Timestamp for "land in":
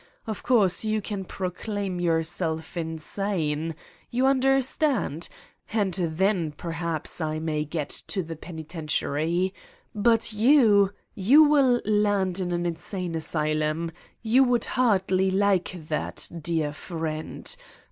11.85-12.51